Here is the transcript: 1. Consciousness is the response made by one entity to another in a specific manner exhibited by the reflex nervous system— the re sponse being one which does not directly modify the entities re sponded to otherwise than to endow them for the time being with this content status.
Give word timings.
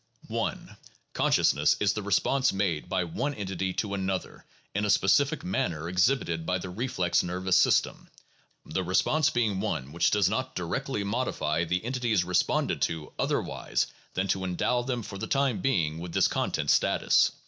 1. 0.29 0.77
Consciousness 1.13 1.77
is 1.79 1.93
the 1.93 2.01
response 2.01 2.51
made 2.51 2.89
by 2.89 3.03
one 3.03 3.35
entity 3.35 3.71
to 3.71 3.93
another 3.93 4.43
in 4.73 4.83
a 4.83 4.89
specific 4.89 5.43
manner 5.43 5.87
exhibited 5.87 6.43
by 6.43 6.57
the 6.57 6.71
reflex 6.71 7.21
nervous 7.21 7.55
system— 7.55 8.09
the 8.65 8.83
re 8.83 8.95
sponse 8.95 9.31
being 9.31 9.59
one 9.59 9.91
which 9.91 10.09
does 10.09 10.27
not 10.27 10.55
directly 10.55 11.03
modify 11.03 11.63
the 11.63 11.85
entities 11.85 12.23
re 12.23 12.33
sponded 12.33 12.81
to 12.81 13.13
otherwise 13.19 13.85
than 14.15 14.27
to 14.27 14.43
endow 14.43 14.81
them 14.81 15.03
for 15.03 15.19
the 15.19 15.27
time 15.27 15.61
being 15.61 15.99
with 15.99 16.13
this 16.13 16.27
content 16.27 16.71
status. 16.71 17.33